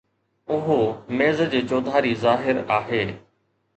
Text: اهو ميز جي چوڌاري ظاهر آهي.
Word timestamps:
اهو 0.55 0.77
ميز 1.17 1.43
جي 1.51 1.61
چوڌاري 1.73 2.13
ظاهر 2.25 2.63
آهي. 2.79 3.03